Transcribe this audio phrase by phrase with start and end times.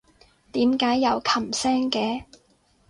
[0.53, 2.23] 點解有琴聲嘅？